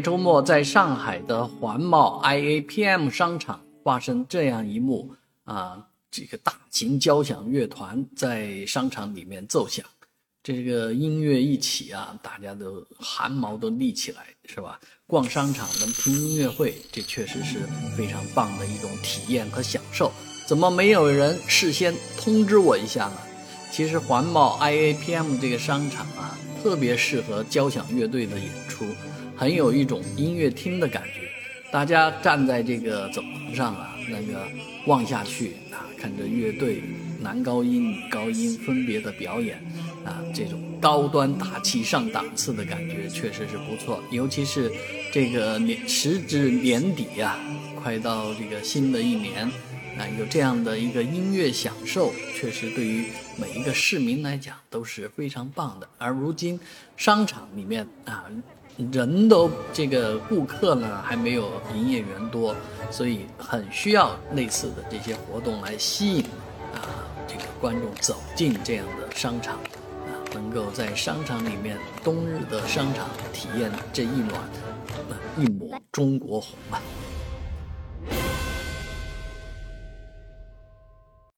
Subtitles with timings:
[0.00, 9.84] 周末在上海的环贸 IAPM 商场发生这样一幕啊，这个大型交响乐团在商场里面奏响，
[10.42, 14.78] 这个音乐一起啊，大家都汗毛都立起来，是吧？
[15.06, 17.60] 逛商场能听音乐会，这确实是
[17.96, 20.12] 非常棒的一种体验和享受。
[20.46, 23.16] 怎么没有人事先通知我一下呢？
[23.70, 28.84] 其实环贸 IAPM 这个商场啊，特别适合交响乐队的演出。
[29.36, 31.28] 很有一种音乐厅的感觉，
[31.70, 34.48] 大家站在这个走廊上啊，那个
[34.86, 36.82] 望下去啊，看着乐队
[37.20, 39.56] 男高音、女高音分别的表演，
[40.04, 44.02] 啊，这种高端大气上档次的感觉确实是不错。
[44.10, 44.72] 尤其是
[45.12, 47.38] 这个年时至年底呀，
[47.80, 49.48] 快到这个新的一年，
[49.98, 55.88] 啊，有这样的一个音乐享受，确实对于每一个市民来讲都是非常棒的。
[55.98, 56.58] 而如今
[56.96, 58.24] 商场里面啊。
[58.92, 62.54] 人都这个顾客呢还没有营业员多，
[62.92, 66.22] 所以很需要类似的这些活动来吸引
[66.72, 66.86] 啊
[67.26, 74.40] 这个观众走进这样的商场，啊能够在商场里面冬日的商场体验这一暖
[75.36, 76.80] 一抹中国红啊。